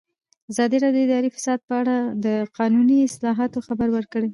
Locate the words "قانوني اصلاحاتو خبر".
2.57-3.87